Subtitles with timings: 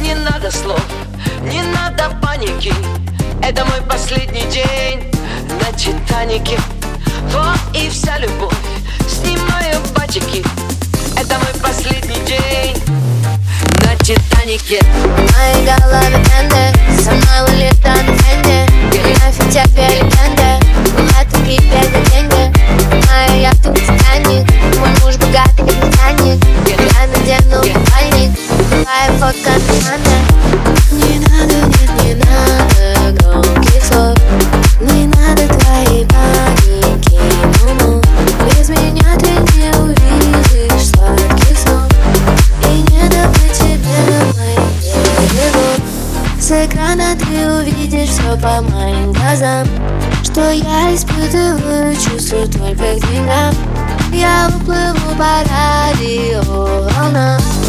[0.00, 0.80] не надо слов,
[1.42, 2.72] не надо паники.
[3.42, 5.02] Это мой последний день
[5.60, 6.58] на Титанике.
[7.32, 8.54] Вот и вся любовь,
[9.08, 10.44] снимаю батики
[11.16, 12.76] Это мой последний день
[13.84, 14.80] на Титанике.
[15.16, 18.66] Мои голове тенды, со мной лолита на фенде
[19.54, 20.19] Я финтех
[46.90, 49.64] Экрана ты увидишь все по моим глазам.
[50.24, 53.54] Что я испытываю, чувствую только к деньгам.
[54.12, 57.40] Я уплыву по радиоволнам.
[57.40, 57.59] Моя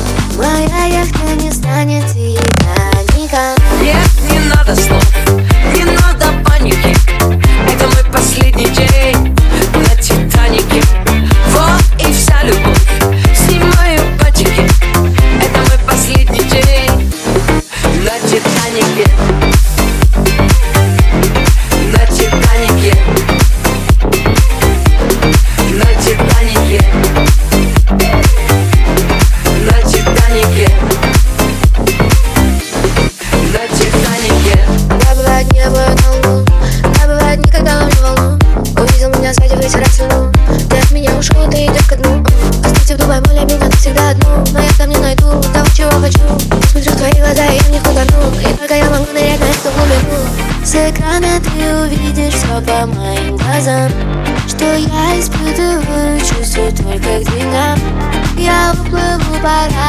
[42.92, 44.44] Оставьте в Дубай, моля меня навсегда одну.
[44.52, 46.20] Но я там не найду того, чего хочу.
[46.20, 49.46] Я смотрю в твои глаза, и я в них И только я могу нырять на
[49.46, 50.66] эту глубину.
[50.66, 53.92] С экрана ты увидишь все по моим глазам.
[54.48, 57.80] Что я испытываю, чувствую только к деньгам.
[58.38, 59.81] Я уплыву по радио